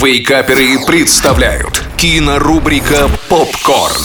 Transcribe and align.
Вейкаперы 0.00 0.78
представляют 0.86 1.82
кинорубрика 1.96 3.10
«Попкорн». 3.28 4.00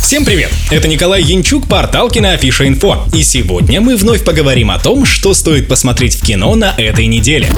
Всем 0.00 0.24
привет! 0.24 0.52
Это 0.70 0.86
Николай 0.86 1.22
Янчук, 1.22 1.66
портал 1.66 2.08
Киноафиша 2.08 2.68
Инфо. 2.68 3.04
И 3.12 3.24
сегодня 3.24 3.80
мы 3.80 3.96
вновь 3.96 4.22
поговорим 4.22 4.70
о 4.70 4.78
том, 4.78 5.04
что 5.04 5.34
стоит 5.34 5.66
посмотреть 5.66 6.14
в 6.14 6.24
кино 6.24 6.54
на 6.54 6.72
этой 6.76 7.06
неделе. 7.06 7.48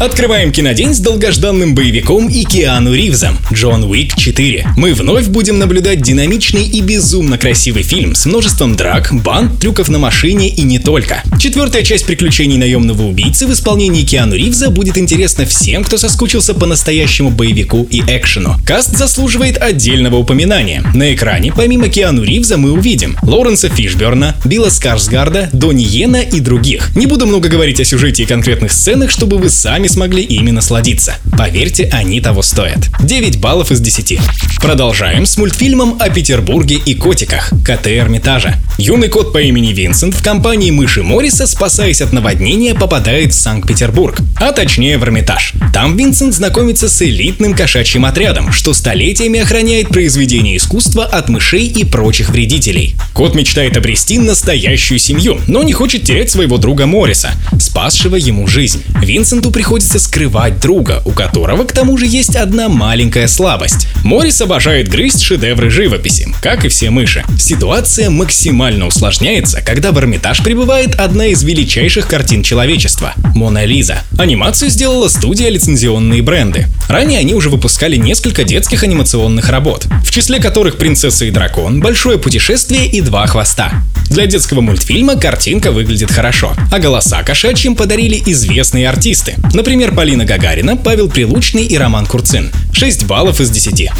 Открываем 0.00 0.50
кинодень 0.50 0.92
с 0.92 0.98
долгожданным 0.98 1.74
боевиком 1.74 2.28
и 2.28 2.42
Киану 2.42 2.92
Ривзом 2.92 3.38
«Джон 3.52 3.84
Уик 3.84 4.14
4». 4.16 4.70
Мы 4.76 4.92
вновь 4.92 5.28
будем 5.28 5.60
наблюдать 5.60 6.02
динамичный 6.02 6.66
и 6.66 6.80
безумно 6.80 7.38
красивый 7.38 7.84
фильм 7.84 8.16
с 8.16 8.26
множеством 8.26 8.74
драк, 8.74 9.10
банд, 9.12 9.60
трюков 9.60 9.88
на 9.88 9.98
машине 9.98 10.48
и 10.48 10.62
не 10.62 10.80
только. 10.80 11.22
Четвертая 11.38 11.84
часть 11.84 12.06
приключений 12.06 12.58
наемного 12.58 13.02
убийцы 13.02 13.46
в 13.46 13.52
исполнении 13.52 14.02
Киану 14.02 14.34
Ривза 14.34 14.70
будет 14.70 14.98
интересна 14.98 15.46
всем, 15.46 15.84
кто 15.84 15.96
соскучился 15.96 16.54
по 16.54 16.66
настоящему 16.66 17.30
боевику 17.30 17.86
и 17.88 18.00
экшену. 18.00 18.56
Каст 18.66 18.96
заслуживает 18.96 19.58
отдельного 19.58 20.16
упоминания. 20.16 20.82
На 20.92 21.14
экране, 21.14 21.52
помимо 21.56 21.88
Киану 21.88 22.24
Ривза 22.24 22.56
мы 22.56 22.72
увидим 22.72 23.16
Лоренса 23.22 23.68
Фишберна, 23.68 24.34
Билла 24.44 24.70
Скарсгарда, 24.70 25.50
Донни 25.52 25.84
Йена 25.84 26.20
и 26.20 26.40
других. 26.40 26.94
Не 26.96 27.06
буду 27.06 27.26
много 27.26 27.48
говорить 27.48 27.80
о 27.80 27.84
сюжете 27.84 28.24
и 28.24 28.26
конкретных 28.26 28.72
сценах, 28.72 29.10
чтобы 29.10 29.38
вы 29.38 29.48
сами 29.48 29.83
смогли 29.88 30.22
ими 30.22 30.50
насладиться. 30.50 31.16
Поверьте, 31.36 31.88
они 31.92 32.20
того 32.20 32.42
стоят. 32.42 32.88
9 33.00 33.40
баллов 33.40 33.70
из 33.70 33.80
10. 33.80 34.18
Продолжаем 34.58 35.26
с 35.26 35.36
мультфильмом 35.36 35.96
о 36.00 36.08
Петербурге 36.08 36.76
и 36.76 36.94
котиках 36.94 37.50
КТ 37.64 37.88
Эрмитажа. 37.88 38.56
Юный 38.78 39.08
кот 39.08 39.32
по 39.32 39.38
имени 39.38 39.72
Винсент 39.72 40.14
в 40.14 40.22
компании 40.22 40.70
мыши 40.70 41.02
Морриса, 41.02 41.46
спасаясь 41.46 42.00
от 42.00 42.12
наводнения, 42.12 42.74
попадает 42.74 43.32
в 43.32 43.38
Санкт-Петербург, 43.38 44.18
а 44.36 44.52
точнее 44.52 44.98
в 44.98 45.04
Эрмитаж. 45.04 45.52
Там 45.72 45.96
Винсент 45.96 46.34
знакомится 46.34 46.88
с 46.88 47.02
элитным 47.02 47.54
кошачьим 47.54 48.04
отрядом, 48.04 48.52
что 48.52 48.72
столетиями 48.72 49.40
охраняет 49.40 49.88
произведения 49.88 50.56
искусства 50.56 51.04
от 51.04 51.28
мышей 51.28 51.66
и 51.66 51.84
прочих 51.84 52.30
вредителей. 52.30 52.96
Кот 53.12 53.34
мечтает 53.34 53.76
обрести 53.76 54.18
настоящую 54.18 54.98
семью, 54.98 55.40
но 55.46 55.62
не 55.62 55.72
хочет 55.72 56.04
терять 56.04 56.30
своего 56.30 56.56
друга 56.58 56.86
Морриса, 56.86 57.32
спасшего 57.60 58.16
ему 58.16 58.46
жизнь. 58.46 58.82
Винсенту 59.00 59.50
приходится 59.50 59.73
скрывать 59.82 60.60
друга, 60.60 61.02
у 61.04 61.10
которого 61.10 61.64
к 61.64 61.72
тому 61.72 61.98
же 61.98 62.06
есть 62.06 62.36
одна 62.36 62.68
маленькая 62.68 63.26
слабость. 63.26 63.88
Моррис 64.04 64.40
обожает 64.40 64.88
грызть 64.88 65.22
шедевры 65.22 65.70
живописи, 65.70 66.28
как 66.40 66.64
и 66.64 66.68
все 66.68 66.90
мыши. 66.90 67.24
Ситуация 67.38 68.10
максимально 68.10 68.86
усложняется, 68.86 69.60
когда 69.62 69.92
в 69.92 69.98
Эрмитаж 69.98 70.42
прибывает 70.42 70.94
одна 70.94 71.26
из 71.26 71.42
величайших 71.42 72.06
картин 72.06 72.42
человечества– 72.42 73.14
Мона 73.34 73.64
Лиза. 73.64 73.98
Анимацию 74.18 74.70
сделала 74.70 75.08
студия 75.08 75.48
лицензионные 75.48 76.22
бренды. 76.22 76.66
Ранее 76.88 77.18
они 77.18 77.34
уже 77.34 77.50
выпускали 77.50 77.96
несколько 77.96 78.44
детских 78.44 78.82
анимационных 78.82 79.48
работ, 79.48 79.86
в 80.04 80.10
числе 80.10 80.38
которых 80.38 80.76
«Принцесса 80.76 81.24
и 81.24 81.30
дракон», 81.30 81.80
«Большое 81.80 82.18
путешествие» 82.18 82.86
и 82.86 83.00
«Два 83.00 83.26
хвоста». 83.26 83.82
Для 84.10 84.26
детского 84.26 84.60
мультфильма 84.60 85.16
картинка 85.16 85.72
выглядит 85.72 86.10
хорошо, 86.10 86.54
а 86.70 86.78
голоса 86.78 87.22
кошачьим 87.22 87.74
подарили 87.76 88.22
известные 88.26 88.88
артисты. 88.88 89.34
Например, 89.52 89.94
Полина 89.94 90.24
Гагарина, 90.24 90.76
Павел 90.76 91.08
Прилучный 91.08 91.64
и 91.64 91.76
Роман 91.76 92.06
Курцин. 92.06 92.52
6 92.72 93.04
баллов 93.06 93.40
из 93.40 93.50
10. 93.50 93.90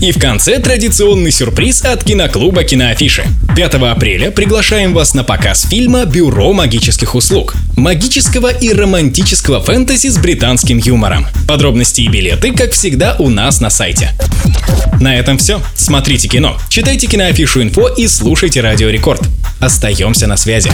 И 0.00 0.10
в 0.10 0.18
конце 0.18 0.58
традиционный 0.58 1.30
сюрприз 1.30 1.84
от 1.84 2.02
киноклуба 2.02 2.64
«Киноафиши». 2.64 3.24
5 3.54 3.74
апреля 3.74 4.30
приглашаем 4.30 4.94
вас 4.94 5.14
на 5.14 5.22
показ 5.22 5.66
фильма 5.68 6.06
«Бюро 6.06 6.52
магических 6.52 7.14
услуг». 7.14 7.54
Магического 7.76 8.48
и 8.48 8.72
романтического 8.72 9.60
фэнтези 9.60 10.08
с 10.08 10.18
британским 10.18 10.78
юмором. 10.78 11.26
Подробности 11.48 12.02
и 12.02 12.08
билеты, 12.08 12.52
как 12.52 12.72
всегда, 12.72 13.16
у 13.18 13.28
нас 13.28 13.60
на 13.60 13.70
сайте. 13.70 14.12
На 15.00 15.16
этом 15.16 15.38
все. 15.38 15.60
Смотрите 15.74 16.28
кино, 16.28 16.56
читайте 16.68 17.06
киноафишу 17.06 17.62
инфо 17.62 17.88
и 17.88 18.06
слушайте 18.06 18.60
Радио 18.60 18.88
Рекорд. 18.88 19.22
Остаемся 19.60 20.26
на 20.26 20.36
связи. 20.36 20.70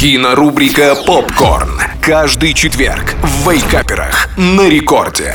Кинорубрика 0.00 0.94
«Попкорн». 1.06 1.80
Каждый 2.00 2.52
четверг 2.52 3.14
в 3.22 3.50
Вейкаперах 3.50 4.28
на 4.36 4.68
рекорде. 4.68 5.34